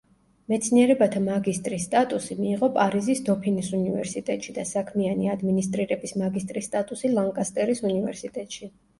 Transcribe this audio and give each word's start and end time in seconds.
მეცნიერებათა 0.51 1.19
მაგისტრის 1.23 1.83
სტატუსი 1.89 2.37
მიიღო 2.37 2.69
პარიზის 2.77 3.19
დოფინის 3.27 3.69
უნივერსიტეტში 3.79 4.55
და 4.55 4.65
საქმიანი 4.69 5.29
ადმინისტრირების 5.33 6.15
მაგისტრის 6.23 6.71
სტატუსი 6.71 7.13
ლანკასტერის 7.13 7.83
უნივერსიტეტში. 7.91 8.71